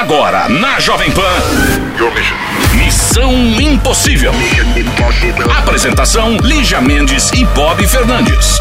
[0.00, 1.20] Agora, na Jovem Pan.
[2.74, 3.30] Missão
[3.60, 4.32] Impossível.
[5.58, 8.58] Apresentação: Lígia Mendes e Bob Fernandes.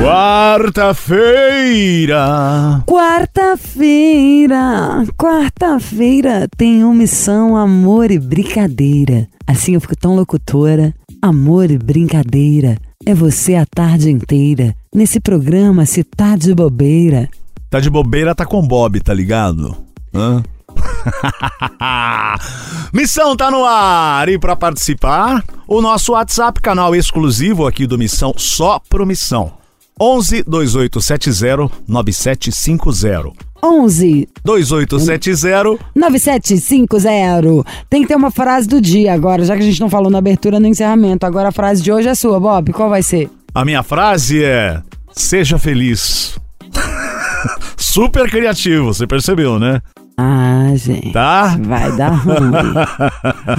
[0.00, 2.84] Quarta-feira.
[2.86, 9.26] Quarta-feira, quarta-feira tem uma missão amor e brincadeira.
[9.44, 10.94] Assim eu fico tão locutora.
[11.20, 12.78] Amor e brincadeira.
[13.04, 14.76] É você a tarde inteira.
[14.94, 17.28] Nesse programa se tá de bobeira.
[17.68, 19.76] Tá de bobeira, tá com Bob, tá ligado?
[20.14, 20.40] Hã?
[22.92, 24.28] Missão tá no ar!
[24.28, 29.52] E para participar, o nosso WhatsApp, canal exclusivo aqui do Missão, só pro Missão.
[30.00, 33.32] 11 2870 9750.
[33.62, 37.70] 11 2870 9750.
[37.88, 40.18] Tem que ter uma frase do dia agora, já que a gente não falou na
[40.18, 41.24] abertura no encerramento.
[41.24, 42.72] Agora a frase de hoje é sua, Bob.
[42.72, 43.30] Qual vai ser?
[43.54, 46.38] A minha frase é: Seja feliz.
[47.76, 49.80] Super criativo, você percebeu, né?
[50.24, 51.10] Ah, gente.
[51.10, 51.58] Tá?
[51.60, 52.52] Vai dar ruim.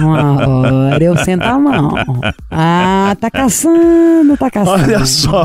[0.00, 1.94] Uma hora eu sento a mão.
[2.50, 4.82] Ah, tá caçando, tá caçando.
[4.82, 5.44] Olha só.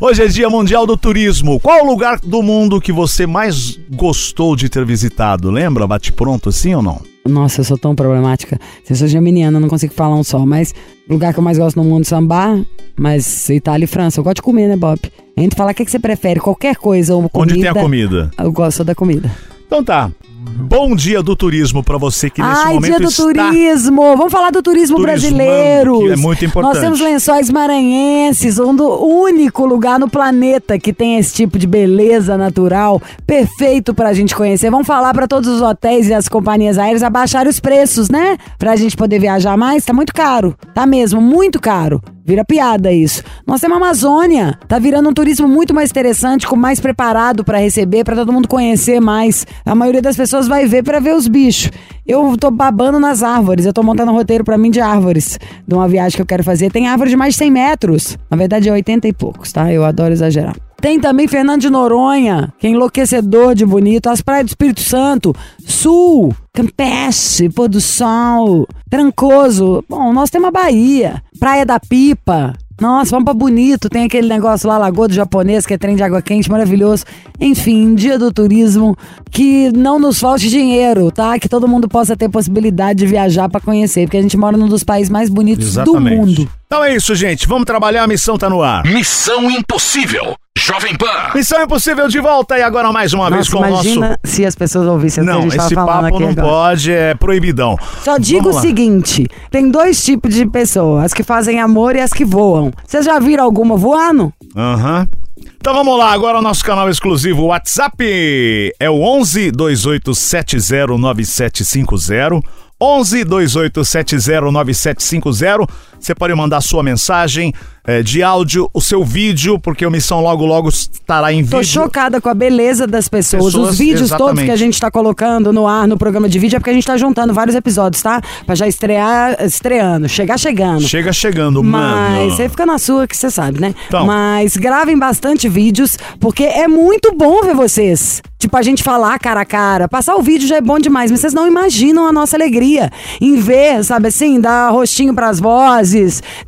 [0.00, 1.60] Hoje é Dia Mundial do Turismo.
[1.60, 5.50] Qual o lugar do mundo que você mais gostou de ter visitado?
[5.50, 5.86] Lembra?
[5.86, 7.02] Bate pronto assim ou não?
[7.28, 8.58] Nossa, eu sou tão problemática.
[8.88, 10.46] Eu sou geminiana, não consigo falar um só.
[10.46, 10.74] Mas
[11.10, 12.58] lugar que eu mais gosto no mundo é sambar.
[12.98, 14.18] Mas Itália e França.
[14.18, 14.98] Eu gosto de comer, né, Bob?
[15.36, 17.52] A gente fala o que, que você prefere, qualquer coisa ou comida.
[17.52, 18.30] Onde tem a comida?
[18.38, 19.30] Eu gosto da comida.
[19.70, 20.10] Então tá.
[20.42, 23.22] Bom dia do turismo pra você que nesse Ai, momento dia do está...
[23.22, 24.16] turismo!
[24.16, 26.00] Vamos falar do turismo, brasileiro.
[26.00, 26.74] que é muito importante.
[26.74, 31.68] Nós temos lençóis maranhenses, um do único lugar no planeta que tem esse tipo de
[31.68, 34.70] beleza natural, perfeito pra gente conhecer.
[34.72, 38.36] Vamos falar pra todos os hotéis e as companhias aéreas abaixarem os preços, né?
[38.58, 39.84] Pra gente poder viajar mais.
[39.84, 40.56] Tá muito caro.
[40.74, 42.02] Tá mesmo, muito caro.
[42.24, 43.22] Vira piada isso.
[43.46, 44.58] Nós temos a Amazônia.
[44.68, 48.46] Tá virando um turismo muito mais interessante, com mais preparado pra receber, pra todo mundo
[48.46, 49.46] conhecer mais.
[49.64, 51.70] A maioria das pessoas vai ver pra ver os bichos.
[52.06, 53.66] Eu tô babando nas árvores.
[53.66, 55.38] Eu tô montando um roteiro pra mim de árvores.
[55.66, 56.70] De uma viagem que eu quero fazer.
[56.70, 58.18] Tem árvore de mais de 100 metros.
[58.30, 59.72] Na verdade é 80 e poucos, tá?
[59.72, 60.56] Eu adoro exagerar.
[60.80, 64.08] Tem também Fernando de Noronha, que é enlouquecedor de bonito.
[64.08, 69.84] As praias do Espírito Santo, Sul, Campeche, Pôr do Sol, Trancoso.
[69.86, 72.54] Bom, nós temos a Bahia, Praia da Pipa.
[72.80, 76.02] Nossa, vamos pra Bonito, tem aquele negócio lá, Lagoa do Japonês, que é trem de
[76.02, 77.04] água quente, maravilhoso.
[77.38, 78.96] Enfim, dia do turismo,
[79.30, 81.38] que não nos falte dinheiro, tá?
[81.38, 84.66] Que todo mundo possa ter possibilidade de viajar pra conhecer, porque a gente mora num
[84.66, 86.48] dos países mais bonitos do mundo.
[86.72, 87.48] Então é isso, gente.
[87.48, 88.84] Vamos trabalhar, a missão tá no ar.
[88.84, 90.36] Missão Impossível.
[90.56, 91.32] Jovem Pan.
[91.34, 94.18] Missão Impossível de volta e agora mais uma vez Nossa, com o imagina nosso...
[94.22, 96.46] se as pessoas ouvissem o que a Não, esse papo aqui não agora.
[96.46, 97.76] pode, é proibidão.
[98.04, 98.62] Só digo Vamos o lá.
[98.62, 102.70] seguinte: tem dois tipos de pessoas, as que fazem amor e as que voam.
[102.86, 104.32] Vocês já viram alguma voando?
[104.56, 105.08] Aham.
[105.56, 112.40] Então vamos lá, agora o nosso canal exclusivo WhatsApp é o 11 2870 9750.
[112.80, 115.66] 11 2870 9750.
[116.00, 117.52] Você pode mandar sua mensagem
[117.86, 121.70] eh, de áudio, o seu vídeo, porque o Missão logo logo estará em Tô vídeo.
[121.70, 123.44] chocada com a beleza das pessoas.
[123.44, 124.46] Pessoas, Os vídeos todos exatamente.
[124.46, 126.86] que a gente tá colocando no ar no programa de vídeo é porque a gente
[126.86, 128.20] tá juntando vários episódios, tá?
[128.46, 130.82] Pra já estrear, estreando, chegar chegando.
[130.88, 132.30] Chega chegando, Mas mano.
[132.30, 133.74] você fica na sua que você sabe, né?
[133.88, 134.06] Então.
[134.06, 138.22] Mas gravem bastante vídeos, porque é muito bom ver vocês.
[138.38, 139.86] Tipo, a gente falar cara a cara.
[139.86, 142.90] Passar o vídeo já é bom demais, mas vocês não imaginam a nossa alegria
[143.20, 145.89] em ver, sabe assim, dar rostinho pras vozes,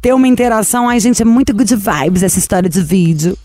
[0.01, 0.89] ter uma interação.
[0.89, 3.37] Ai, gente, é muito good vibes essa história de vídeo.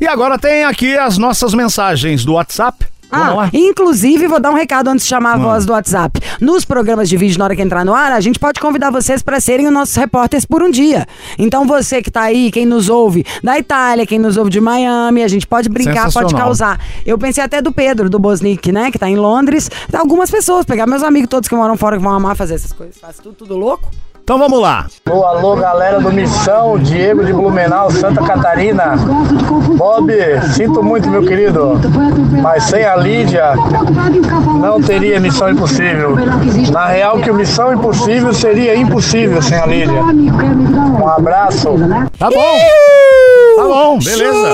[0.00, 2.86] E agora tem aqui as nossas mensagens do WhatsApp.
[3.10, 6.20] Ah, inclusive, vou dar um recado antes de chamar a voz do WhatsApp.
[6.40, 9.22] Nos programas de vídeo, na hora que entrar no ar, a gente pode convidar vocês
[9.22, 11.06] para serem os nossos repórteres por um dia.
[11.38, 15.22] Então, você que tá aí, quem nos ouve da Itália, quem nos ouve de Miami,
[15.22, 16.80] a gente pode brincar, pode causar.
[17.04, 19.70] Eu pensei até do Pedro, do Bosnick, né, que tá em Londres.
[19.92, 22.96] Algumas pessoas, pegar meus amigos todos que moram fora, que vão amar fazer essas coisas.
[22.98, 23.88] Faz tudo, tudo louco.
[24.26, 24.86] Então vamos lá.
[25.08, 28.96] Alô, alô, galera do Missão, Diego de Blumenau, Santa Catarina.
[29.76, 30.12] Bob,
[30.52, 31.80] sinto muito, meu querido,
[32.42, 33.54] mas sem a Lídia
[34.60, 36.16] não teria Missão Impossível.
[36.72, 40.02] Na real, que o Missão Impossível seria impossível sem a Lídia.
[40.02, 41.68] Um abraço.
[42.18, 42.58] Tá bom.
[43.56, 44.48] Tá bom, beleza.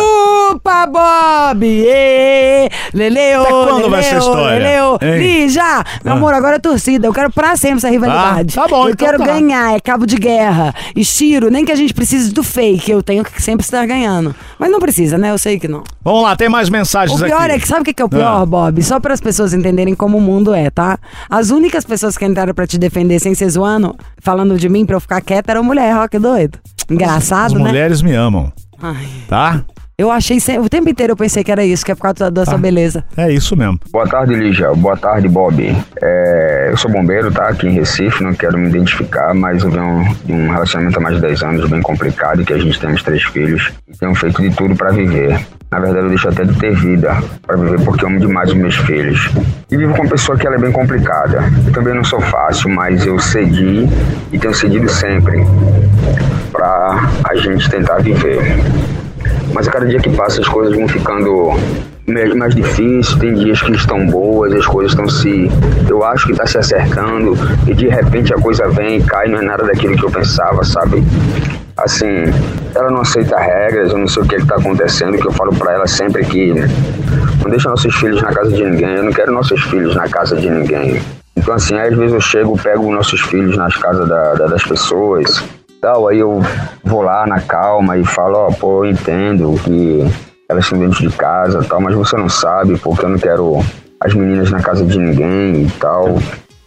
[0.51, 1.65] Chupa, Bob!
[1.67, 3.43] Ê, Leleu!
[3.43, 4.59] Até quando vai essa Leleu, história?
[4.59, 4.99] Leleu!
[5.03, 5.19] Hein?
[5.19, 5.85] Lígia!
[6.05, 6.17] Meu Ah.
[6.17, 7.07] amor, agora é torcida.
[7.07, 8.55] Eu quero pra sempre essa rivalidade.
[8.55, 9.25] tá bom, Eu então quero tá.
[9.25, 10.75] ganhar, é cabo de guerra.
[10.95, 12.91] Estiro, nem que a gente precise do fake.
[12.91, 14.35] Eu tenho que sempre estar ganhando.
[14.59, 15.31] Mas não precisa, né?
[15.31, 15.83] Eu sei que não.
[16.05, 17.33] Vamos lá, tem mais mensagens O aqui.
[17.35, 18.47] pior é que, sabe o que que é o pior, Ah.
[18.47, 18.83] Bob?
[18.83, 20.99] Só para as pessoas entenderem como o mundo é, tá?
[21.31, 24.97] As únicas pessoas que entraram pra te defender sem ser zoando, falando de mim pra
[24.97, 26.59] eu ficar quieta, eram mulher, ó, que doido.
[26.91, 27.59] Engraçado, As né?
[27.69, 28.53] mulheres me amam,
[28.83, 29.25] Ai.
[29.29, 29.65] tá?
[29.99, 32.31] Eu achei, sem- o tempo inteiro eu pensei que era isso, que é por causa
[32.31, 33.05] da, sua beleza.
[33.17, 33.79] É isso mesmo.
[33.93, 34.73] Boa tarde, Lígia.
[34.75, 35.77] Boa tarde, Bob.
[36.01, 37.49] É, eu sou bombeiro, tá?
[37.49, 41.17] Aqui em Recife, não quero me identificar, mas eu venho de um relacionamento há mais
[41.17, 44.51] de 10 anos bem complicado, que a gente temos três filhos e tenho feito de
[44.51, 45.39] tudo para viver.
[45.71, 47.17] Na verdade, eu deixo até de ter vida
[47.47, 49.31] para viver porque eu amo demais os meus filhos.
[49.71, 51.45] E vivo com uma pessoa que ela é bem complicada.
[51.67, 53.89] Eu também não sou fácil, mas eu cedi
[54.33, 55.39] e tenho cedido sempre
[56.51, 58.57] para a gente tentar viver.
[59.53, 61.53] Mas a cada dia que passa as coisas vão ficando
[62.37, 65.51] mais difíceis, tem dias que estão boas, as coisas estão se.
[65.89, 67.37] Eu acho que está se acertando,
[67.67, 70.65] e de repente a coisa vem e cai, não é nada daquilo que eu pensava,
[70.65, 71.03] sabe?
[71.77, 72.07] Assim,
[72.75, 75.73] ela não aceita regras, eu não sei o que está acontecendo, que eu falo para
[75.73, 76.53] ela sempre que
[77.43, 80.37] não deixa nossos filhos na casa de ninguém, eu não quero nossos filhos na casa
[80.37, 81.01] de ninguém.
[81.35, 85.43] Então, assim, às vezes eu chego, pego nossos filhos nas casas da- da- das pessoas,
[85.83, 86.41] tal, aí eu
[86.85, 90.09] vou lá na calma e falo, ó, pô, eu entendo que
[90.49, 93.59] elas estão dentro de casa tal, mas você não sabe, porque eu não quero
[94.01, 96.17] as meninas na casa de ninguém e tal.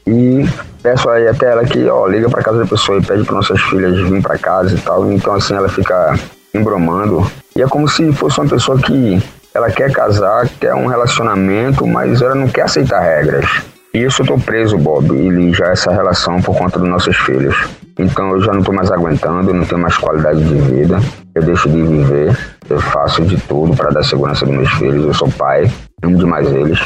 [0.05, 0.45] E
[0.83, 3.61] peço aí até ela que, ó, liga pra casa da pessoa e pede para nossas
[3.61, 5.09] filhas vir pra casa e tal.
[5.09, 6.19] Então assim ela fica
[6.53, 7.25] embromando.
[7.55, 9.23] E é como se fosse uma pessoa que
[9.53, 13.45] ela quer casar, quer um relacionamento, mas ela não quer aceitar regras.
[13.93, 17.84] E isso eu tô preso, Bob, e já essa relação por conta dos nossos filhos.
[17.97, 20.99] Então eu já não tô mais aguentando, eu não tenho mais qualidade de vida.
[21.33, 22.37] Eu deixo de viver,
[22.69, 25.05] eu faço de tudo para dar segurança dos meus filhos.
[25.05, 25.69] Eu sou pai,
[26.03, 26.79] amo demais eles.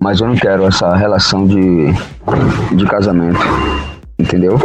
[0.00, 1.92] Mas eu não quero essa relação de,
[2.74, 3.40] de casamento,
[4.18, 4.58] entendeu?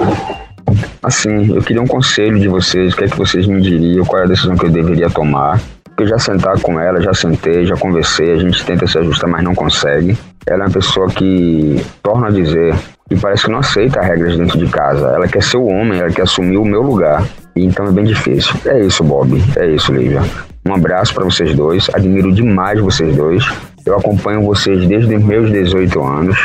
[1.01, 4.21] Assim, eu queria um conselho de vocês, o que é que vocês me diriam, qual
[4.21, 5.59] é a decisão que eu deveria tomar.
[5.83, 9.43] Porque já sentar com ela, já sentei, já conversei, a gente tenta se ajustar, mas
[9.43, 10.17] não consegue.
[10.47, 12.73] Ela é uma pessoa que, torna a dizer,
[13.09, 15.07] que parece que não aceita regras dentro de casa.
[15.09, 17.23] Ela quer ser o homem, ela quer assumir o meu lugar.
[17.55, 18.53] E então é bem difícil.
[18.65, 19.41] É isso, Bob.
[19.55, 20.21] É isso, Lívia.
[20.65, 21.89] Um abraço para vocês dois.
[21.93, 23.45] Admiro demais vocês dois.
[23.85, 26.37] Eu acompanho vocês desde os meus 18 anos.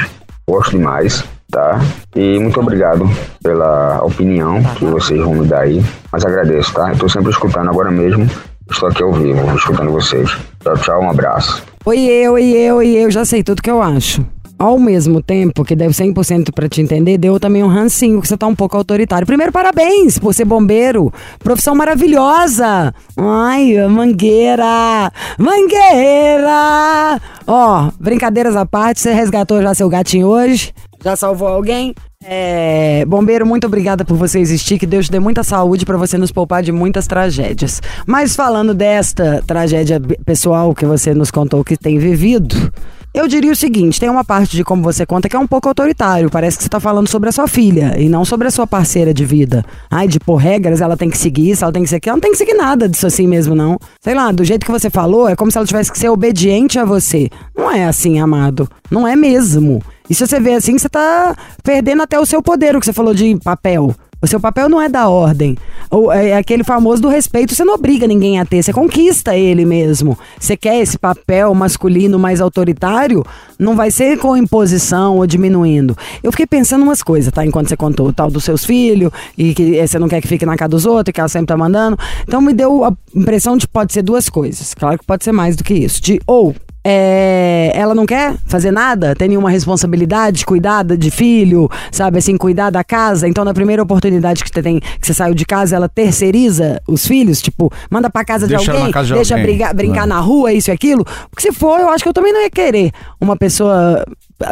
[0.48, 1.78] Gosto demais, tá?
[2.16, 3.08] E muito obrigado
[3.42, 5.82] pela opinião que vocês vão me dar aí.
[6.10, 6.92] Mas agradeço, tá?
[6.98, 8.28] Tô sempre escutando agora mesmo.
[8.70, 10.30] Estou aqui ao vivo, escutando vocês.
[10.60, 11.62] Tchau, tchau, um abraço.
[11.86, 14.22] Oi, eu, oi, eu, oi, eu já sei tudo que eu acho.
[14.58, 18.36] Ao mesmo tempo que deu 100% pra te entender, deu também um rancinho, que você
[18.36, 19.26] tá um pouco autoritário.
[19.26, 21.12] Primeiro, parabéns por ser bombeiro.
[21.38, 22.92] Profissão maravilhosa.
[23.16, 25.12] Ai, mangueira.
[25.38, 27.20] Mangueira.
[27.46, 30.72] Ó, brincadeiras à parte, você resgatou já seu gatinho hoje?
[31.04, 31.94] Já salvou alguém?
[32.24, 34.76] É, bombeiro, muito obrigada por você existir.
[34.78, 37.80] Que Deus te dê muita saúde para você nos poupar de muitas tragédias.
[38.04, 42.72] Mas falando desta tragédia pessoal que você nos contou que tem vivido,
[43.18, 45.68] eu diria o seguinte: tem uma parte de como você conta que é um pouco
[45.68, 46.30] autoritário.
[46.30, 49.12] Parece que você tá falando sobre a sua filha e não sobre a sua parceira
[49.12, 49.64] de vida.
[49.90, 52.08] Ai, de por regras, ela tem que seguir isso, ela tem que seguir.
[52.08, 53.78] Ela não tem que seguir nada disso assim mesmo, não.
[54.00, 56.78] Sei lá, do jeito que você falou, é como se ela tivesse que ser obediente
[56.78, 57.28] a você.
[57.56, 58.68] Não é assim, amado.
[58.90, 59.82] Não é mesmo.
[60.08, 62.92] E se você vê assim, você tá perdendo até o seu poder, o que você
[62.92, 63.94] falou de papel.
[64.20, 65.56] O seu papel não é da ordem.
[65.90, 69.64] Ou é aquele famoso do respeito, você não obriga ninguém a ter, você conquista ele
[69.64, 70.18] mesmo.
[70.38, 73.24] Você quer esse papel masculino mais autoritário,
[73.58, 75.96] não vai ser com imposição ou diminuindo.
[76.22, 77.46] Eu fiquei pensando umas coisas, tá?
[77.46, 80.28] Enquanto você contou o tal dos seus filhos, e que eh, você não quer que
[80.28, 81.96] fique na casa dos outros, que ela sempre tá mandando.
[82.26, 84.74] Então me deu a impressão de pode ser duas coisas.
[84.74, 86.02] Claro que pode ser mais do que isso.
[86.02, 92.18] De ou é, ela não quer fazer nada, tem nenhuma responsabilidade, cuidar de filho, sabe
[92.18, 93.28] assim, cuidar da casa.
[93.28, 97.06] Então, na primeira oportunidade que você tem, que você saiu de casa, ela terceiriza os
[97.06, 99.46] filhos, tipo, manda pra casa Deixa de alguém, casa de deixa alguém.
[99.46, 100.06] brigar, brincar É.
[100.06, 101.04] na rua, isso e aquilo.
[101.30, 104.04] Porque se for, eu acho que eu também não ia querer uma pessoa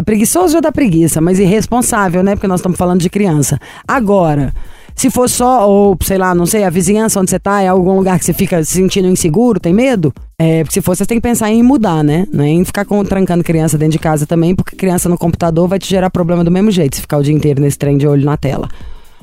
[0.04, 2.34] preguiçoso já dá preguiça, mas irresponsável, né?
[2.34, 3.58] Porque nós estamos falando de criança.
[3.86, 4.52] Agora,
[4.96, 7.94] se for só, ou sei lá, não sei, a vizinhança onde você tá, é algum
[7.94, 10.12] lugar que você fica se sentindo inseguro, tem medo?
[10.38, 12.26] É, porque se for, você tem que pensar em mudar, né?
[12.32, 15.68] Não é em ficar com, trancando criança dentro de casa também, porque criança no computador
[15.68, 18.08] vai te gerar problema do mesmo jeito, se ficar o dia inteiro nesse trem de
[18.08, 18.68] olho na tela.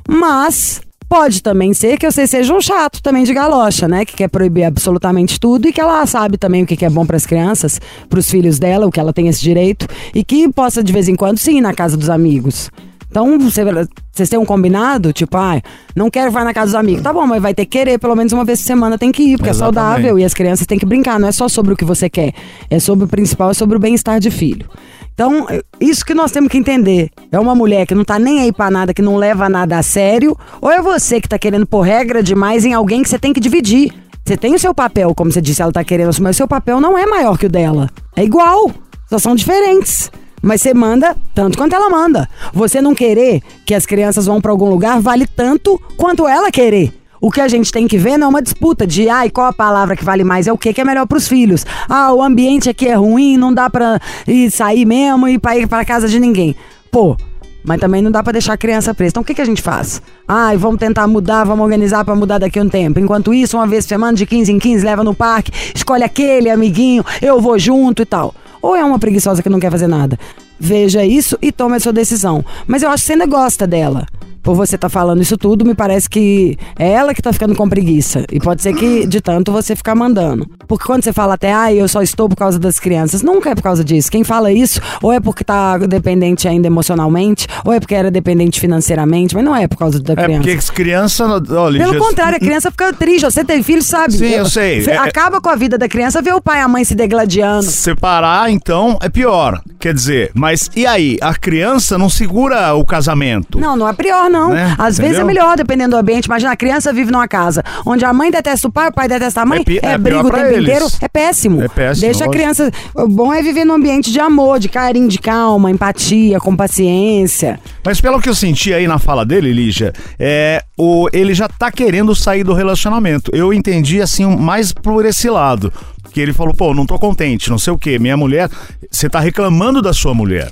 [0.07, 4.05] Mas pode também ser que você seja um chato também de galocha, né?
[4.05, 7.17] Que quer proibir absolutamente tudo e que ela sabe também o que é bom para
[7.17, 10.83] as crianças, para os filhos dela, o que ela tem esse direito e que possa
[10.83, 12.69] de vez em quando sim ir na casa dos amigos.
[13.13, 13.63] Então, você-
[14.11, 15.61] vocês têm um combinado, tipo, ah,
[15.95, 17.03] não quero vai na casa dos amigos.
[17.03, 19.21] Tá bom, mas vai ter que querer, pelo menos uma vez por semana tem que
[19.21, 19.77] ir, porque Exatamente.
[19.77, 22.09] é saudável e as crianças têm que brincar, não é só sobre o que você
[22.09, 22.33] quer,
[22.71, 24.67] é sobre o principal, é sobre o bem-estar de filho.
[25.13, 27.11] Então, é- isso que nós temos que entender.
[27.31, 29.83] É uma mulher que não tá nem aí pra nada, que não leva nada a
[29.83, 33.31] sério, ou é você que tá querendo pôr regra demais em alguém que você tem
[33.31, 33.93] que dividir.
[34.25, 36.47] Você tem o seu papel, como você disse, ela tá querendo assumir, mas o seu
[36.47, 37.91] papel não é maior que o dela.
[38.15, 38.71] É igual,
[39.07, 40.09] só são diferentes.
[40.43, 42.29] Mas você manda tanto quanto ela manda.
[42.53, 46.93] Você não querer que as crianças vão pra algum lugar vale tanto quanto ela querer.
[47.21, 49.53] O que a gente tem que ver não é uma disputa de, ai, qual a
[49.53, 51.65] palavra que vale mais, é o que que é melhor pros filhos.
[51.87, 53.97] Ah, o ambiente aqui é ruim, não dá pra
[54.27, 56.53] ir sair mesmo e pra ir pra casa de ninguém.
[56.91, 57.15] Pô,
[57.63, 59.11] mas também não dá pra deixar a criança presa.
[59.11, 60.01] Então o que, que a gente faz?
[60.27, 62.99] Ai, vamos tentar mudar, vamos organizar pra mudar daqui a um tempo.
[62.99, 66.49] Enquanto isso, uma vez por semana, de 15 em 15, leva no parque, escolhe aquele
[66.49, 68.35] amiguinho, eu vou junto e tal.
[68.63, 70.17] Ou é uma preguiçosa que não quer fazer nada?
[70.57, 72.45] Veja isso e tome a sua decisão.
[72.65, 74.05] Mas eu acho que você ainda gosta dela.
[74.43, 77.67] Por você estar falando isso tudo, me parece que é ela que tá ficando com
[77.67, 78.25] preguiça.
[78.31, 80.45] E pode ser que, de tanto, você ficar mandando.
[80.67, 83.55] Porque quando você fala até, ah, eu só estou por causa das crianças, nunca é
[83.55, 84.11] por causa disso.
[84.11, 88.59] Quem fala isso, ou é porque tá dependente ainda emocionalmente, ou é porque era dependente
[88.59, 90.41] financeiramente, mas não é por causa da É criança.
[90.43, 91.29] porque as crianças.
[91.51, 93.23] Olha, Pelo Jesus- contrário, a criança fica triste.
[93.23, 94.13] Você teve filho, sabe?
[94.13, 94.81] Sim, eu sei.
[94.81, 96.95] Fe- É- Acaba com a vida da criança ver o pai e a mãe se
[96.95, 97.63] degladiando.
[97.63, 99.61] Separar, então, é pior.
[99.79, 101.17] Quer dizer, mas e aí?
[101.21, 103.59] A criança não segura o casamento.
[103.59, 104.49] Não, não é pior, não.
[104.49, 104.75] Né?
[104.77, 105.25] Às vezes é Entendeu?
[105.27, 106.25] melhor, dependendo do ambiente.
[106.25, 109.41] Imagina, a criança vive numa casa onde a mãe detesta o pai, o pai detesta
[109.41, 110.63] a mãe, É é, é briga pior o tempo eles.
[110.63, 110.85] inteiro.
[111.01, 111.61] É péssimo.
[111.61, 112.71] É péssimo, Deixa a criança.
[112.95, 117.59] O bom é viver num ambiente de amor, de carinho, de calma, empatia, com paciência.
[117.85, 121.71] Mas pelo que eu senti aí na fala dele, Lígia, é, o, ele já tá
[121.71, 123.31] querendo sair do relacionamento.
[123.33, 125.71] Eu entendi assim mais por esse lado.
[126.11, 127.97] Que ele falou, pô, não tô contente, não sei o quê.
[127.97, 128.49] Minha mulher,
[128.89, 130.51] você tá reclamando da sua mulher,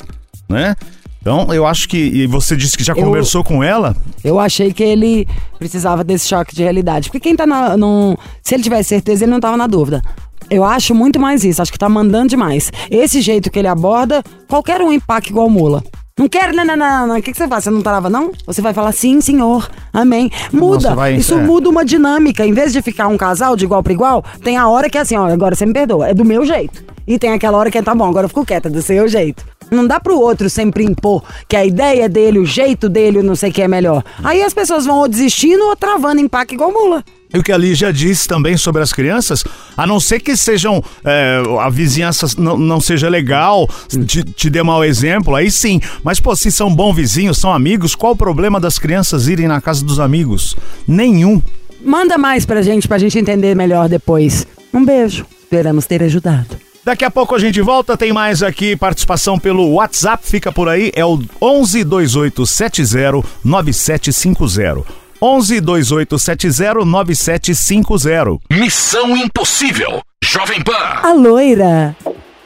[0.50, 0.76] né?
[1.22, 1.98] Então, eu acho que.
[1.98, 3.96] E você disse que já Eu- conversou com ela?
[4.24, 5.28] Eu achei que ele
[5.60, 7.10] precisava desse choque de realidade.
[7.10, 7.78] Porque quem tá na.
[7.78, 10.02] Num, se ele tivesse certeza, ele não tava na dúvida.
[10.50, 12.72] Eu acho muito mais isso, acho que tá mandando demais.
[12.90, 15.84] Esse jeito que ele aborda, qualquer um empaque igual mula.
[16.20, 17.18] Não quero, não, não, não, não.
[17.18, 17.64] O que, que você faz?
[17.64, 18.32] Você não trava, não?
[18.46, 19.70] Você vai falar sim, senhor.
[19.94, 20.30] Amém.
[20.52, 20.90] Muda.
[20.90, 21.38] Nossa, vai- Isso é.
[21.42, 22.46] muda uma dinâmica.
[22.46, 25.02] Em vez de ficar um casal de igual para igual, tem a hora que é
[25.02, 26.10] assim, ó, agora você me perdoa.
[26.10, 26.84] É do meu jeito.
[27.08, 29.46] E tem aquela hora que é, tá bom, agora eu fico quieta, do seu jeito.
[29.72, 33.52] Não dá pro outro sempre impor que a ideia dele, o jeito dele, não sei
[33.52, 34.04] o que é melhor.
[34.22, 37.02] Aí as pessoas vão ou desistindo ou travando empaque igual mula.
[37.34, 39.46] E o que a Lígia disse também sobre as crianças,
[39.78, 40.84] a não ser que sejam.
[41.06, 43.70] é, a vizinhança não, não seja legal,
[44.06, 45.80] te, te dê mau exemplo, aí sim.
[46.04, 49.62] Mas, pô, se são bons vizinhos, são amigos, qual o problema das crianças irem na
[49.62, 50.58] casa dos amigos?
[50.86, 51.42] Nenhum.
[51.82, 54.46] Manda mais pra gente, pra gente entender melhor depois.
[54.74, 55.26] Um beijo.
[55.42, 56.71] Esperamos ter ajudado.
[56.84, 60.92] Daqui a pouco a gente volta, tem mais aqui participação pelo WhatsApp, fica por aí,
[60.96, 64.84] é o 11 2870 9750.
[65.22, 68.40] 11 2870 9750.
[68.50, 70.02] Missão Impossível.
[70.24, 70.74] Jovem Pan.
[71.04, 71.96] A loira.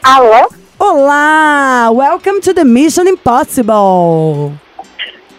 [0.04, 0.50] Alô?
[0.77, 1.89] Olá!
[1.94, 4.51] Welcome to the Mission Impossible.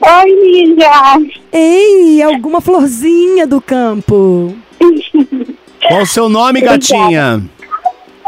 [0.00, 1.21] Oi, Lígia.
[1.53, 4.57] Ei, alguma florzinha do campo.
[5.87, 7.45] Qual o seu nome, gatinha?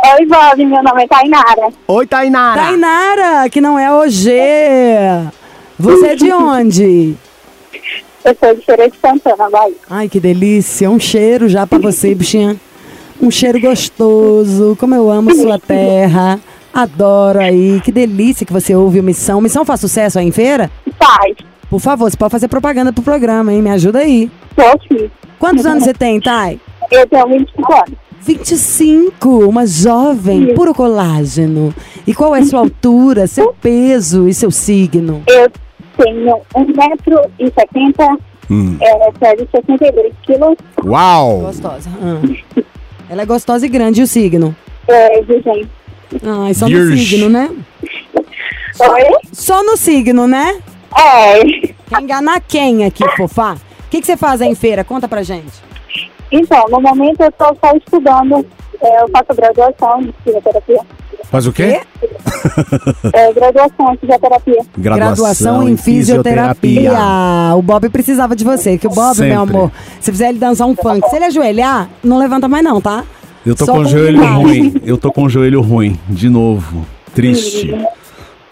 [0.04, 0.64] Oi, Bob.
[0.64, 1.68] Meu nome é Tainara.
[1.86, 2.62] Oi, Tainara.
[2.62, 4.30] Tainara, que não é OG.
[5.78, 7.14] Você é de onde?
[8.24, 9.74] Eu sou de Feira de Santana, Bahia.
[9.88, 10.90] Ai, que delícia.
[10.90, 12.56] Um cheiro já pra você, bichinha.
[13.20, 14.76] Um cheiro gostoso.
[14.78, 16.38] Como eu amo sua terra.
[16.72, 17.80] Adoro aí.
[17.80, 19.40] Que delícia que você ouve o Missão.
[19.40, 20.70] Missão faz sucesso aí em feira?
[20.98, 21.36] Faz.
[21.68, 23.60] Por favor, você pode fazer propaganda pro programa, hein?
[23.60, 24.30] Me ajuda aí.
[24.56, 25.10] Tô aqui.
[25.38, 26.60] Quantos anos você tem, Thay?
[26.90, 28.07] Eu tenho 25 anos.
[28.22, 31.74] 25, uma jovem, puro colágeno.
[32.06, 35.22] E qual é sua altura, seu peso e seu signo?
[35.26, 35.50] Eu
[35.96, 38.18] tenho 1,70m,
[38.50, 38.78] Hum.
[38.80, 41.40] é, peso 62 quilos, Uau!
[41.40, 41.90] Gostosa.
[42.02, 42.62] Ah.
[43.10, 44.54] Ela é gostosa e grande, e o signo?
[44.88, 45.68] é, virgem.
[46.22, 47.50] Ai, só no signo, né?
[48.80, 49.02] Oi?
[49.32, 50.58] Só no signo, né?
[50.96, 51.42] É.
[51.88, 53.54] Quer enganar quem aqui, fofá?
[53.54, 54.82] O que, que você faz aí em feira?
[54.84, 55.52] Conta pra gente.
[56.30, 58.44] Então, no momento eu tô só estudando.
[58.80, 60.80] É, eu faço graduação em fisioterapia.
[61.24, 61.80] Faz o quê?
[63.12, 64.58] É, graduação em fisioterapia.
[64.78, 66.92] Graduação em fisioterapia.
[67.56, 69.30] O Bob precisava de você, que o Bob, Sempre.
[69.32, 72.80] meu amor, se fizer ele dançar um funk, se ele ajoelhar, não levanta mais não,
[72.80, 73.04] tá?
[73.44, 74.74] Eu tô Só com o joelho ruim.
[74.84, 76.84] Eu tô com o joelho ruim, de novo.
[77.14, 77.74] Triste.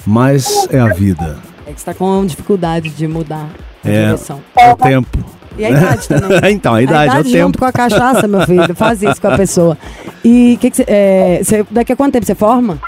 [0.07, 1.39] Mas é a vida.
[1.67, 3.47] É que você tá com dificuldade de mudar
[3.85, 4.41] a É, direção.
[4.57, 5.19] é o tempo.
[5.59, 6.39] E a idade também.
[6.53, 7.59] então, a idade, é o junto tempo.
[7.59, 8.75] com a cachaça, meu filho.
[8.75, 9.79] Faz isso com a pessoa.
[10.25, 12.79] E que que cê, é, cê- daqui a quanto tempo você forma?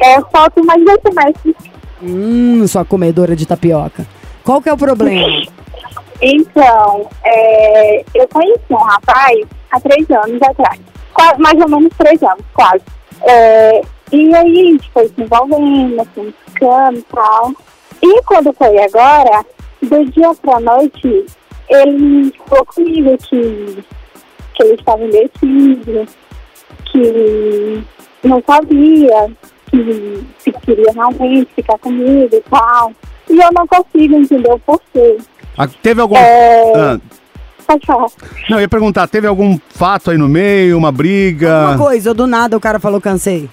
[0.00, 1.54] É, falta mais dois semestres.
[2.02, 4.06] Hum, sua comedora de tapioca.
[4.44, 5.42] Qual que é o problema?
[6.20, 10.80] Então, é, eu conheci um rapaz há três anos atrás.
[11.12, 12.82] Quase, mais ou menos três anos, quase.
[13.22, 13.80] É,
[14.12, 17.52] e aí a gente foi se envolvendo, assim, ficando e tal.
[18.02, 19.44] E quando foi agora,
[19.82, 21.26] do dia pra noite,
[21.70, 23.78] ele falou comigo que,
[24.54, 26.06] que ele estava indeciso,
[26.86, 27.82] que
[28.24, 29.30] não sabia
[29.70, 32.92] que se queria realmente ficar comigo e tal.
[33.28, 35.18] E eu não consigo entender o porquê.
[35.56, 36.20] Ah, Teve alguma.
[36.20, 37.00] É, Ah,
[37.66, 38.08] pode falar.
[38.48, 41.68] Não, eu ia perguntar, teve algum fato aí no meio, uma briga?
[41.68, 43.48] Uma coisa, ou do nada o cara falou cansei.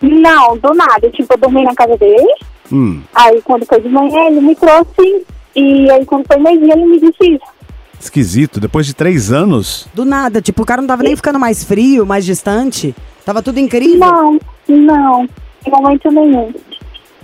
[0.00, 1.08] Não, do nada.
[1.10, 2.34] Tipo, eu dormi na casa dele.
[2.72, 3.00] Hum.
[3.14, 5.24] Aí quando foi de manhã, ele me trouxe.
[5.54, 7.52] E aí quando foi meio-dia, ele me disse isso.
[8.00, 9.86] Esquisito, depois de três anos.
[9.94, 12.94] Do nada, tipo, o cara não tava nem ficando mais frio, mais distante.
[13.24, 13.98] Tava tudo incrível.
[14.00, 15.28] Não, não.
[15.64, 16.52] Em momento nenhum.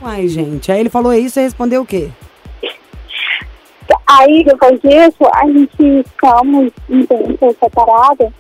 [0.01, 0.71] Uai, gente.
[0.71, 2.09] Aí ele falou isso e respondeu o quê?
[4.07, 8.33] Aí depois disso, a gente ficamos um tempo separada.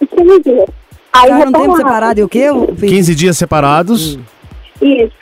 [0.00, 0.68] E 15 dias.
[1.12, 2.50] Aí Ficaram um tempo separado e o quê?
[2.50, 4.18] o- 15 dias separados.
[4.80, 5.12] Isso.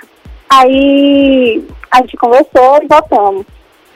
[0.51, 3.47] Aí a gente conversou e voltamos.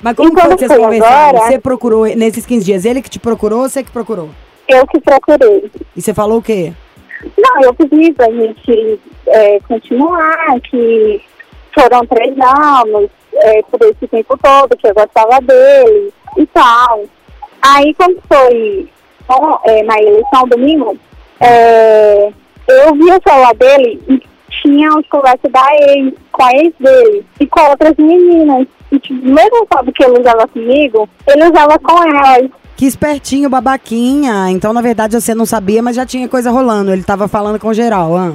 [0.02, 1.28] Mas como foi vocês conversaram?
[1.38, 2.84] agora- Você procurou nesses 15 dias?
[2.84, 4.30] Ele que te procurou ou você que procurou?
[4.68, 5.70] Eu que procurei.
[5.96, 6.72] E você falou o quê?
[7.38, 11.22] Não, eu pedi pra gente é, continuar, que
[11.72, 17.04] foram três anos, é, por esse tempo todo, que eu gostava dele e tal.
[17.62, 18.88] Aí quando foi
[19.28, 20.96] bom, é, na eleição domingo,
[21.40, 22.32] é,
[22.68, 24.02] eu vi o celular dele
[24.60, 28.66] tinha as conversas da ex, com a ex dele e com outras meninas.
[28.90, 32.50] E tipo, mesmo sabe que ele usava comigo, ele usava com elas.
[32.76, 34.50] Que espertinho, babaquinha.
[34.50, 36.92] Então, na verdade, você não sabia, mas já tinha coisa rolando.
[36.92, 38.32] Ele tava falando com geral, ah.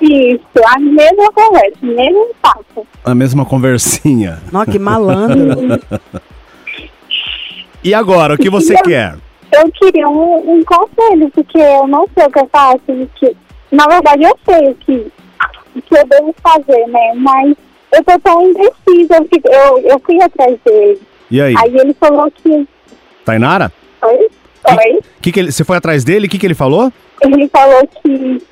[0.00, 2.86] Isso, a mesma conversa, o mesmo papo.
[3.04, 4.38] A mesma conversinha.
[4.50, 5.78] Nossa, que malandro.
[7.84, 9.16] E agora, o que você quer?
[9.52, 13.08] Eu queria um, um conselho, porque eu não sei o que eu faço.
[13.16, 13.36] Que,
[13.70, 15.12] na verdade, eu sei o que,
[15.74, 17.12] que eu devo fazer, né?
[17.16, 17.56] Mas
[17.92, 19.16] eu tô tão indecisa.
[19.16, 21.00] Eu, fico- eu, eu fui atrás dele.
[21.30, 21.54] E aí?
[21.56, 22.66] Aí ele falou que.
[23.24, 23.72] Tainara?
[24.02, 24.28] Oi?
[24.68, 25.00] Oi?
[25.22, 26.26] Que que ele, você foi atrás dele?
[26.26, 26.92] O que, que ele falou?
[27.22, 28.42] Ele falou que,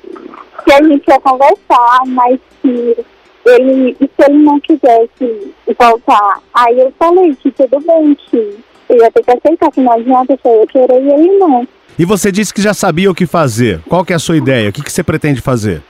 [0.65, 2.97] que a gente ia conversar, mas que
[3.45, 6.39] ele, e se ele não quisesse voltar.
[6.53, 8.57] Aí eu falei que tudo bem, que
[8.89, 11.67] eu ia ter que aceitar, que não adianta eu querer e ele não.
[11.97, 13.81] E você disse que já sabia o que fazer.
[13.89, 14.69] Qual que é a sua ideia?
[14.69, 15.81] O que, que você pretende fazer?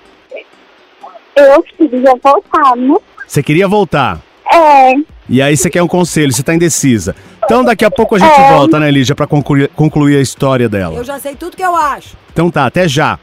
[1.36, 2.95] Eu queria voltar, né?
[3.27, 4.19] Você queria voltar.
[4.51, 4.93] É,
[5.29, 7.15] E aí você quer um conselho, você tá indecisa.
[7.43, 8.51] Então daqui a pouco a gente É.
[8.51, 10.95] volta, né, Lígia, pra concluir, concluir a história dela.
[10.97, 12.17] Eu já sei tudo que eu acho.
[12.34, 13.19] Então tá, até já.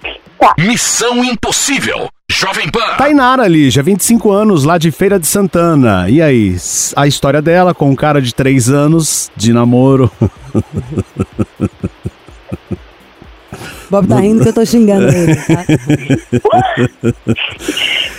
[0.58, 2.08] Missão Impossível.
[2.30, 2.96] Jovem Pan.
[2.96, 6.08] Tainara, Lígia, 25 anos, lá de Feira de Santana.
[6.08, 6.56] E aí,
[6.94, 10.10] a história dela com um cara de 3 anos de namoro.
[13.90, 15.64] Bob tá rindo que eu tô xingando ele, tá?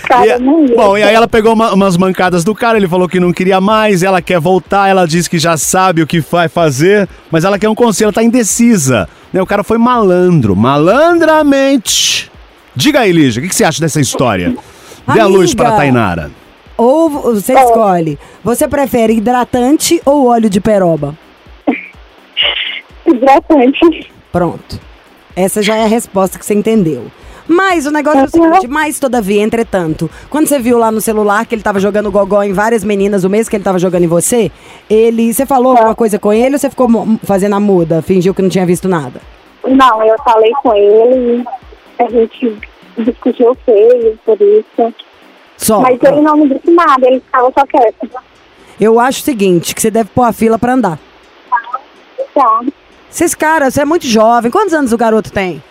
[0.08, 0.74] cara, E- não ia.
[0.76, 3.60] bom, e aí ela pegou uma- umas mancadas do cara, ele falou que não queria
[3.60, 7.58] mais, ela quer voltar, ela diz que já sabe o que vai fazer, mas ela
[7.58, 9.08] quer um conselho, ela tá indecisa.
[9.32, 12.30] Né, O cara foi malandro, malandramente.
[12.74, 14.54] Diga aí, Lígia, o que, que você acha dessa história?
[15.12, 16.30] Dê a luz para Tainara.
[16.76, 18.18] Ou você escolhe.
[18.44, 21.14] Você prefere hidratante ou óleo de peroba?
[23.06, 24.10] Hidratante.
[24.30, 24.78] Pronto.
[25.34, 27.06] Essa já é a resposta que você entendeu.
[27.48, 31.46] Mas o negócio é o seguinte, mas todavia, entretanto, quando você viu lá no celular
[31.46, 34.08] que ele tava jogando gogó em várias meninas o mês que ele tava jogando em
[34.08, 34.52] você,
[34.88, 35.32] ele.
[35.32, 36.88] Você falou alguma coisa com ele ou você ficou
[37.24, 38.02] fazendo a muda?
[38.02, 39.20] Fingiu que não tinha visto nada?
[39.66, 41.44] Não, eu falei com ele,
[41.98, 42.58] a gente
[42.98, 44.94] discutiu feio por isso.
[45.56, 45.80] Só.
[45.80, 48.08] Mas ele não me disse nada, ele ficava só quieto.
[48.80, 50.98] Eu acho o seguinte, que você deve pôr a fila pra andar.
[52.34, 52.60] Tá.
[53.10, 54.50] Esses caras, você é muito jovem.
[54.50, 55.62] Quantos anos o garoto tem?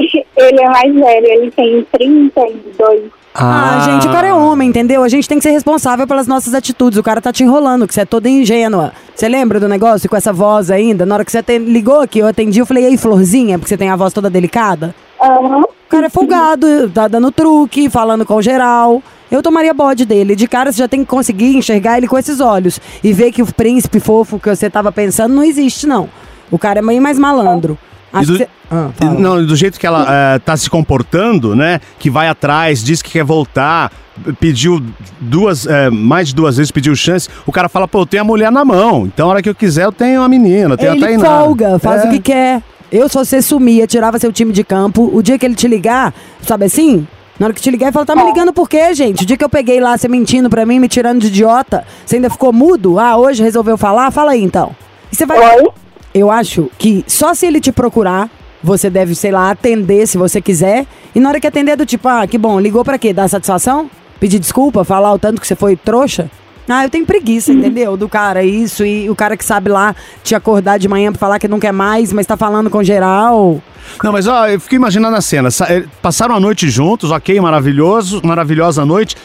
[0.36, 3.10] Ele é mais velho, ele tem 32.
[3.34, 5.04] Ah, gente, o cara é homem, entendeu?
[5.04, 6.98] A gente tem que ser responsável pelas nossas atitudes.
[6.98, 8.92] O cara tá te enrolando, que você é toda ingênua.
[9.14, 11.06] Você lembra do negócio com essa voz ainda?
[11.06, 13.88] Na hora que você ligou aqui, eu atendi, eu falei, ei, florzinha, porque você tem
[13.88, 14.94] a voz toda delicada.
[15.22, 15.62] Aham.
[15.62, 19.02] O cara é folgado, tá dando truque, falando com geral.
[19.30, 20.34] Eu tomaria bode dele.
[20.34, 22.80] De cara, você já tem que conseguir enxergar ele com esses olhos.
[23.02, 26.08] E ver que o príncipe fofo que você tava pensando não existe, não.
[26.50, 27.78] O cara é meio mais malandro.
[28.14, 28.46] E do-.
[28.70, 29.04] Ah, E.
[29.04, 31.80] Não, do jeito que ela eh, tá se comportando, né?
[31.98, 33.90] Que vai atrás, diz que quer voltar,
[34.38, 34.82] pediu
[35.20, 37.28] duas, eh, mais de duas vezes pediu chance.
[37.46, 39.06] O cara fala, pô, eu tenho a mulher na mão.
[39.06, 41.44] Então, a hora que eu quiser, eu tenho a menina, eu tenho a Ele Tainara.
[41.44, 42.08] folga, faz É.
[42.08, 42.62] o que quer.
[42.92, 46.12] Eu, se você sumia, tirava seu time de campo, o dia que ele te ligar,
[46.42, 47.06] sabe assim?
[47.38, 49.22] Na hora que te ligar, ele fala, tá me ligando por quê, gente?
[49.22, 52.16] O dia que eu peguei lá, você mentindo pra mim, me tirando de idiota, você
[52.16, 52.98] ainda ficou mudo?
[52.98, 54.10] Ah, hoje resolveu falar?
[54.10, 54.74] Fala aí, então.
[55.10, 55.38] E você vai...
[55.38, 55.68] Oi?
[56.14, 58.28] Eu acho que só se ele te procurar,
[58.62, 60.86] você deve, sei lá, atender se você quiser.
[61.14, 63.12] E na hora que atender, é do tipo, ah, que bom, ligou pra quê?
[63.12, 63.88] Dar satisfação?
[64.18, 64.84] Pedir desculpa?
[64.84, 66.30] Falar o tanto que você foi trouxa?
[66.68, 67.96] Ah, eu tenho preguiça, entendeu?
[67.96, 68.84] Do cara, isso.
[68.84, 71.72] E o cara que sabe lá te acordar de manhã pra falar que não quer
[71.72, 73.60] mais, mas tá falando com geral.
[74.04, 75.50] Não, mas ó, eu fiquei imaginando a cena.
[75.50, 75.66] Sa-
[76.02, 79.16] Passaram a noite juntos, ok, maravilhoso, maravilhosa noite.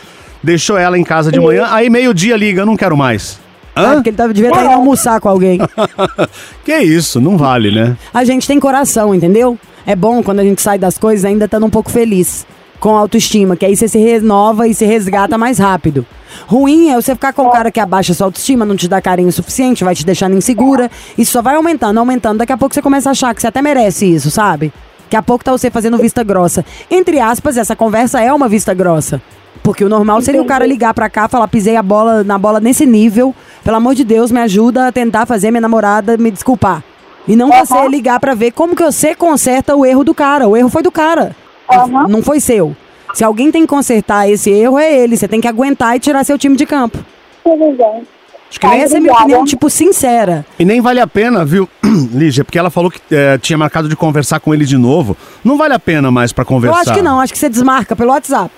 [0.42, 3.40] Deixou ela em casa de manhã, aí meio-dia liga, eu não quero mais.
[3.76, 3.92] Hã?
[3.92, 5.60] É porque ele tava, devia estar indo almoçar com alguém.
[6.64, 7.96] Que isso, não vale, né?
[8.14, 9.58] A gente tem coração, entendeu?
[9.86, 12.46] É bom quando a gente sai das coisas ainda estando um pouco feliz.
[12.80, 16.06] Com autoestima, que aí você se renova e se resgata mais rápido.
[16.48, 19.32] Ruim é você ficar com um cara que abaixa sua autoestima, não te dá carinho
[19.32, 20.90] suficiente, vai te deixando insegura.
[21.18, 22.40] Isso só vai aumentando, aumentando.
[22.40, 24.74] Daqui a pouco você começa a achar que você até merece isso, sabe?
[25.04, 26.66] Daqui a pouco tá você fazendo vista grossa.
[26.90, 29.22] Entre aspas, essa conversa é uma vista grossa.
[29.64, 32.60] Porque o normal seria o cara ligar pra cá, falar, pisei a bola na bola
[32.60, 33.34] nesse nível.
[33.64, 36.84] Pelo amor de Deus, me ajuda a tentar fazer minha namorada me desculpar.
[37.28, 40.48] E não você ligar pra ver como que você conserta o erro do cara.
[40.48, 41.36] O erro foi do cara.
[41.72, 42.08] Aham.
[42.08, 42.76] Não foi seu.
[43.16, 45.18] Se alguém tem que consertar esse erro, é ele.
[45.18, 47.00] Você tem que aguentar e tirar seu time de campo.
[47.44, 48.04] Tudo bem.
[48.48, 50.46] Acho que essa é a minha opinião, tipo, sincera.
[50.60, 51.68] E nem vale a pena, viu,
[52.14, 52.44] Lígia?
[52.46, 55.18] Porque ela falou que eh, tinha marcado de conversar com ele de novo.
[55.44, 56.80] Não vale a pena mais pra Eu conversar.
[56.80, 58.52] acho que não, acho que você desmarca pelo WhatsApp.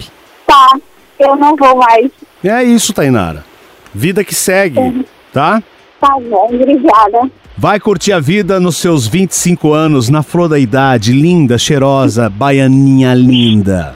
[0.48, 0.80] Tá.
[1.20, 2.10] Eu não vou mais.
[2.44, 3.44] É isso, Tainara.
[3.94, 5.62] Vida que segue, tá?
[6.00, 7.30] Tá bom, obrigada.
[7.58, 13.14] Vai curtir a vida nos seus 25 anos, na flor da idade, linda, cheirosa, baianinha
[13.16, 13.96] linda.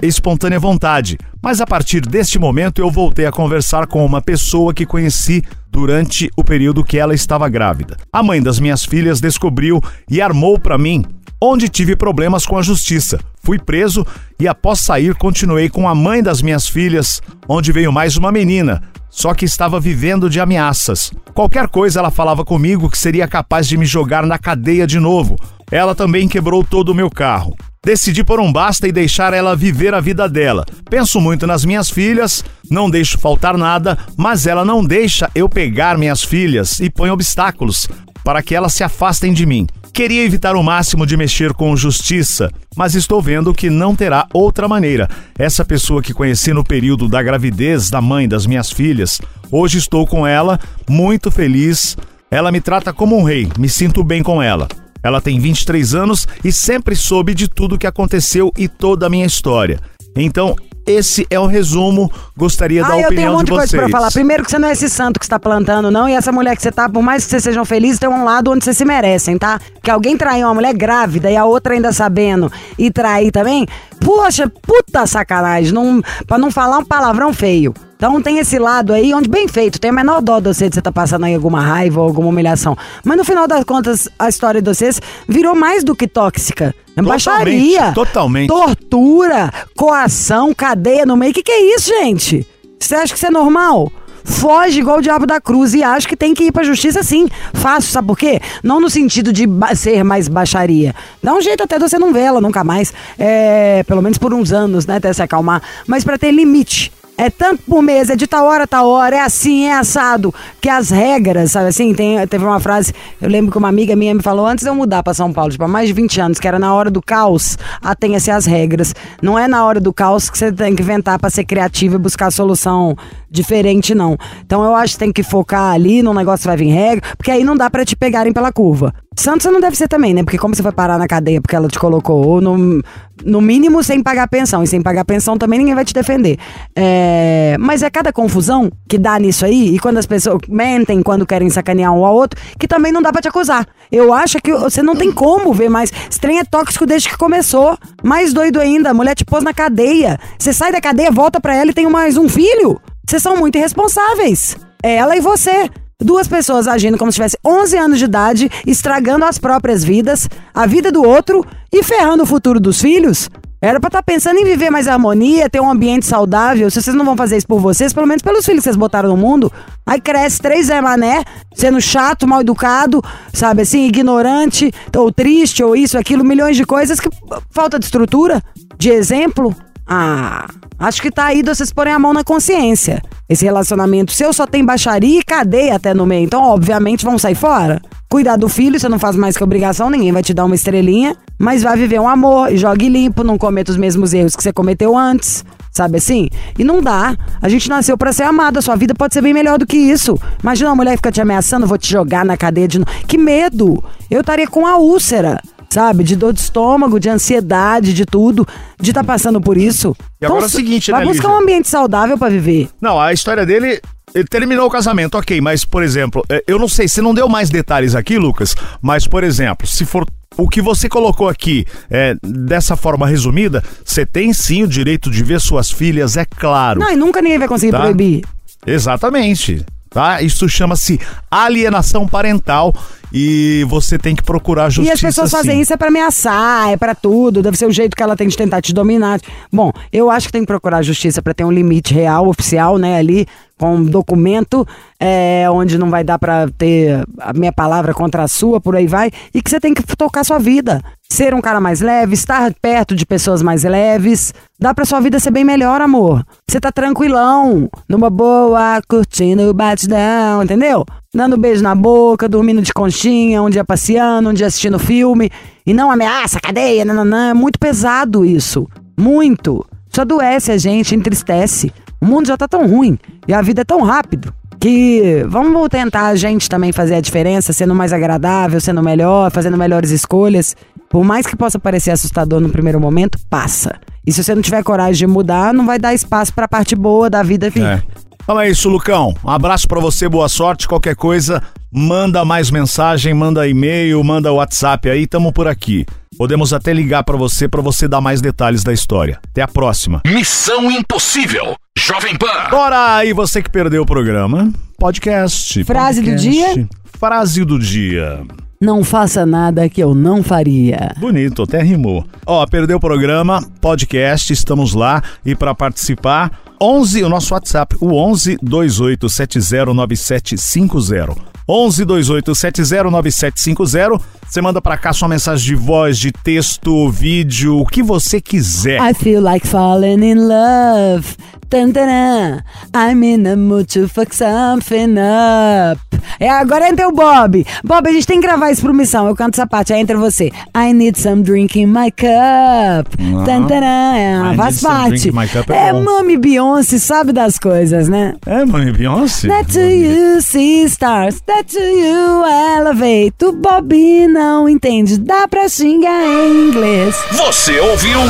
[0.00, 4.72] e espontânea vontade, mas a partir deste momento eu voltei a conversar com uma pessoa
[4.72, 5.42] que conheci
[5.72, 7.96] durante o período que ela estava grávida.
[8.12, 11.04] A mãe das minhas filhas descobriu e armou para mim,
[11.40, 13.18] onde tive problemas com a justiça.
[13.42, 14.06] Fui preso
[14.38, 18.82] e após sair continuei com a mãe das minhas filhas, onde veio mais uma menina,
[19.10, 21.12] só que estava vivendo de ameaças.
[21.34, 25.36] Qualquer coisa ela falava comigo que seria capaz de me jogar na cadeia de novo.
[25.70, 27.54] Ela também quebrou todo o meu carro.
[27.84, 30.64] Decidi por um basta e deixar ela viver a vida dela.
[30.90, 35.96] Penso muito nas minhas filhas, não deixo faltar nada, mas ela não deixa eu pegar
[35.96, 37.88] minhas filhas e põe obstáculos
[38.24, 39.66] para que elas se afastem de mim.
[39.98, 44.68] Queria evitar o máximo de mexer com justiça, mas estou vendo que não terá outra
[44.68, 45.10] maneira.
[45.36, 50.06] Essa pessoa que conheci no período da gravidez da mãe das minhas filhas, hoje estou
[50.06, 50.56] com ela,
[50.88, 51.96] muito feliz.
[52.30, 54.68] Ela me trata como um rei, me sinto bem com ela.
[55.02, 59.10] Ela tem 23 anos e sempre soube de tudo o que aconteceu e toda a
[59.10, 59.80] minha história.
[60.14, 60.54] Então,
[60.90, 62.10] esse é o resumo.
[62.36, 63.82] Gostaria da Ah, eu opinião tenho um monte de de coisa vocês.
[63.82, 64.10] pra falar.
[64.10, 66.08] Primeiro que você não é esse santo que você tá plantando, não.
[66.08, 68.50] E essa mulher que você tá, por mais que vocês sejam felizes, tem um lado
[68.50, 69.60] onde vocês se merecem, tá?
[69.82, 73.66] Que alguém trair uma mulher grávida e a outra ainda sabendo e trair também.
[74.04, 75.72] Poxa, puta sacanagem.
[75.72, 77.74] Não, pra não falar um palavrão feio.
[77.98, 80.76] Então tem esse lado aí, onde bem feito, tem a menor dó de você de
[80.76, 82.78] você tá passando aí alguma raiva ou alguma humilhação.
[83.04, 86.72] Mas no final das contas, a história de vocês virou mais do que tóxica.
[86.96, 87.90] É baixaria.
[87.92, 88.46] totalmente.
[88.46, 91.32] Tortura, coação, cadeia no meio.
[91.32, 92.46] O que, que é isso, gente?
[92.78, 93.90] Você acha que isso é normal?
[94.22, 97.28] Foge igual o diabo da cruz e acha que tem que ir pra justiça sim.
[97.54, 98.40] Fácil, sabe por quê?
[98.62, 100.94] Não no sentido de ser mais baixaria.
[101.20, 102.92] Dá um jeito até de você não ver ela nunca mais.
[103.18, 104.96] É, pelo menos por uns anos, né?
[104.98, 105.62] Até se acalmar.
[105.84, 106.92] Mas pra ter limite.
[107.20, 110.32] É tanto por mês, é de tal hora, tal hora, é assim, é assado.
[110.60, 111.92] Que as regras, sabe assim?
[111.92, 114.74] Tem, teve uma frase, eu lembro que uma amiga minha me falou antes de eu
[114.76, 117.02] mudar pra São Paulo, tipo, há mais de 20 anos, que era na hora do
[117.02, 118.94] caos, atenha-se às regras.
[119.20, 121.98] Não é na hora do caos que você tem que inventar pra ser criativo e
[121.98, 122.96] buscar solução
[123.30, 124.16] diferente, não.
[124.44, 127.44] Então eu acho que tem que focar ali no negócio vai vir regra, porque aí
[127.44, 128.94] não dá pra te pegarem pela curva.
[129.18, 130.22] Santos não deve ser também, né?
[130.22, 132.80] Porque como você foi parar na cadeia porque ela te colocou, ou no,
[133.24, 134.62] no mínimo sem pagar pensão.
[134.62, 136.38] E sem pagar pensão também ninguém vai te defender.
[136.76, 141.26] É, mas é cada confusão que dá nisso aí, e quando as pessoas mentem, quando
[141.26, 143.66] querem sacanear um ao outro, que também não dá pra te acusar.
[143.90, 145.90] Eu acho que você não tem como ver mais.
[146.08, 147.76] Esse trem é tóxico desde que começou.
[148.04, 150.16] Mais doido ainda, a mulher te pôs na cadeia.
[150.38, 152.80] Você sai da cadeia, volta pra ela e tem mais um filho.
[153.08, 154.54] Vocês são muito irresponsáveis.
[154.82, 155.70] Ela e você.
[155.98, 160.66] Duas pessoas agindo como se tivesse 11 anos de idade, estragando as próprias vidas, a
[160.66, 161.42] vida do outro
[161.72, 163.30] e ferrando o futuro dos filhos.
[163.62, 166.70] Era pra estar pensando em viver mais harmonia, ter um ambiente saudável.
[166.70, 169.08] Se vocês não vão fazer isso por vocês, pelo menos pelos filhos que vocês botaram
[169.08, 169.50] no mundo.
[169.86, 175.74] Aí cresce três Zé Mané, sendo chato, mal educado, sabe assim, ignorante, ou triste, ou
[175.74, 177.08] isso, aquilo, milhões de coisas que
[177.50, 178.42] falta de estrutura,
[178.76, 179.56] de exemplo.
[179.86, 180.46] Ah,
[180.78, 183.02] acho que tá aí vocês porem a mão na consciência.
[183.28, 186.24] Esse relacionamento seu só tem baixaria e cadeia até no meio.
[186.24, 187.80] Então, obviamente, vão sair fora.
[188.08, 191.14] Cuidar do filho, você não faz mais que obrigação, ninguém vai te dar uma estrelinha.
[191.38, 194.96] Mas vai viver um amor, jogue limpo, não cometa os mesmos erros que você cometeu
[194.96, 195.44] antes.
[195.70, 196.28] Sabe assim?
[196.58, 197.14] E não dá.
[197.40, 198.58] A gente nasceu para ser amado.
[198.58, 200.18] A sua vida pode ser bem melhor do que isso.
[200.42, 202.90] Imagina uma mulher fica te ameaçando, vou te jogar na cadeia de novo.
[203.06, 203.84] Que medo!
[204.10, 205.38] Eu estaria com a úlcera
[205.70, 206.02] sabe?
[206.04, 208.46] De dor de estômago, de ansiedade, de tudo,
[208.80, 209.94] de estar tá passando por isso.
[210.20, 211.38] E agora é o seguinte, vai né, buscar Lígia?
[211.38, 212.68] um ambiente saudável para viver.
[212.80, 213.80] Não, a história dele.
[214.14, 217.28] Ele terminou o casamento, ok, mas, por exemplo, é, eu não sei, você não deu
[217.28, 222.16] mais detalhes aqui, Lucas, mas, por exemplo, se for o que você colocou aqui é,
[222.22, 226.80] dessa forma resumida, você tem sim o direito de ver suas filhas, é claro.
[226.80, 227.80] Não, e nunca ninguém vai conseguir Tá.
[227.80, 228.24] proibir.
[228.66, 229.64] Exatamente.
[229.90, 230.22] Tá?
[230.22, 230.98] Isso chama-se
[231.30, 232.74] alienação parental
[233.12, 234.94] e você tem que procurar E justiça.
[234.94, 235.60] as pessoas fazem sim.
[235.62, 238.36] isso é pra ameaçar, é pra tudo, deve ser o jeito que ela tem de
[238.36, 239.20] tentar te dominar.
[239.52, 242.96] Bom, eu acho que tem que procurar justiça pra ter um limite real, oficial, né,
[242.98, 243.26] ali,
[243.58, 244.66] com um documento,
[245.00, 248.86] é, onde não vai dar pra ter a minha palavra contra a sua, por aí
[248.86, 250.82] vai, e que você tem que tocar sua vida.
[251.10, 255.18] Ser um cara mais leve, estar perto de pessoas mais leves, dá pra sua vida
[255.18, 256.24] ser bem melhor, amor.
[256.48, 260.84] Você tá tranquilão, numa boa, curtindo o batidão, entendeu?
[261.14, 265.30] Dando beijo na boca, dormindo de conchinha, um dia passeando, um dia assistindo filme.
[265.66, 267.30] E não ameaça, cadeia, nananã.
[267.30, 268.68] É muito pesado isso.
[268.98, 269.64] Muito.
[269.90, 271.72] Isso adoece a gente, entristece.
[272.00, 276.08] O mundo já tá tão ruim e a vida é tão rápido que vamos tentar
[276.08, 280.56] a gente também fazer a diferença, sendo mais agradável, sendo melhor, fazendo melhores escolhas.
[280.88, 283.78] Por mais que possa parecer assustador no primeiro momento, passa.
[284.06, 287.10] E se você não tiver coragem de mudar, não vai dar espaço pra parte boa
[287.10, 287.62] da vida vir.
[287.62, 287.82] É.
[288.22, 289.14] Então é isso, Lucão.
[289.24, 290.68] Um abraço pra você, boa sorte.
[290.68, 295.86] Qualquer coisa, manda mais mensagem, manda e-mail, manda WhatsApp aí, tamo por aqui.
[296.16, 299.20] Podemos até ligar pra você pra você dar mais detalhes da história.
[299.30, 300.02] Até a próxima.
[300.06, 301.54] Missão Impossível.
[301.78, 302.50] Jovem Pan.
[302.50, 303.04] Bora!
[303.04, 305.62] E você que perdeu o programa, podcast.
[305.62, 306.28] Frase do podcast.
[306.28, 306.68] dia?
[306.98, 308.22] Frase do dia.
[308.60, 310.92] Não faça nada que eu não faria.
[310.98, 312.04] Bonito, até rimou.
[312.26, 317.94] Ó, perdeu o programa, podcast, estamos lá e para participar, 11, o nosso WhatsApp, o
[317.94, 321.16] 11 28709750.
[321.48, 324.00] 11 28709750.
[324.28, 328.80] Você manda pra cá sua mensagem de voz, de texto, vídeo, o que você quiser.
[328.82, 331.06] I feel like falling in love.
[331.48, 332.42] Tan, taran.
[332.74, 335.80] I'm in a mood to fuck something up.
[336.20, 337.46] É, agora entra o Bob.
[337.64, 339.06] Bob, a gente tem que gravar isso pro missão.
[339.06, 340.30] Eu canto essa parte, aí entra você.
[340.56, 342.92] I need some drink in my cup.
[343.24, 343.96] Tan, taran.
[343.96, 345.10] É, I faz parte.
[345.50, 345.72] é é.
[345.72, 348.14] Mami Beyoncé sabe das coisas, né?
[348.26, 349.28] É, mãe Beyoncé?
[349.28, 352.24] That to you see stars, that to you
[352.58, 353.14] elevate.
[353.24, 353.74] O Bob
[354.08, 356.96] não entende, dá pra xingar em inglês.
[357.12, 358.00] Você ouviu?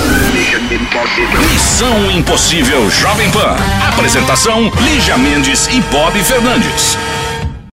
[1.52, 2.88] Missão Impossível
[3.28, 3.56] Jovem Pan.
[3.88, 6.96] Apresentação: Lígia Mendes e Bob Fernandes.